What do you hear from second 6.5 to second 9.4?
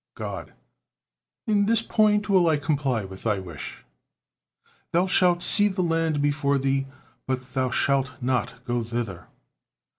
thee; but thou shalt not go thither.'"